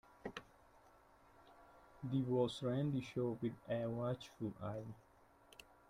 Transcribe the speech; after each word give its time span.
The 2.11 2.21
boss 2.21 2.63
ran 2.63 2.91
the 2.91 3.01
show 3.01 3.37
with 3.39 3.53
a 3.69 3.85
watchful 3.87 4.51
eye. 4.63 4.81